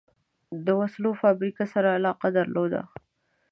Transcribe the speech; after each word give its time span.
د 0.65 0.67
وسلو 0.79 1.11
فابریکې 1.21 1.65
سره 1.73 1.89
علاقه 1.97 2.27
درلوده. 2.37 2.81